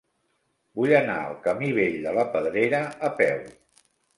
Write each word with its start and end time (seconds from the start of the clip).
Vull 0.79 0.93
anar 0.99 1.17
al 1.25 1.35
camí 1.49 1.69
Vell 1.81 1.99
de 2.07 2.15
la 2.21 2.25
Pedrera 2.37 2.81
a 3.11 3.15
peu. 3.21 3.49